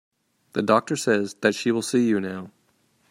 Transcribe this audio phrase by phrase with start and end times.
[0.53, 2.49] The doctor says that she will see you now.